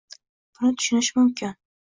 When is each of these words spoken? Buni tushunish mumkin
Buni 0.61 0.75
tushunish 0.79 1.11
mumkin 1.21 1.55